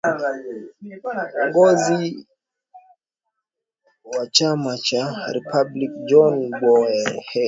ngozi 1.47 1.99
wa 4.15 4.23
chama 4.35 4.73
cha 4.87 5.03
republican 5.35 5.95
john 6.07 6.35
bowen 6.59 7.11
hay 7.27 7.39